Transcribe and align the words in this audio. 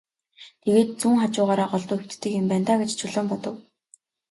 Тэгээд 0.61 0.89
зүүн 1.01 1.17
хажуугаараа 1.21 1.67
голдуу 1.71 1.97
хэвтдэг 2.01 2.31
юм 2.39 2.45
байна 2.49 2.65
даа 2.67 2.77
гэж 2.81 2.91
Чулуун 2.99 3.27
бодов. 3.31 3.55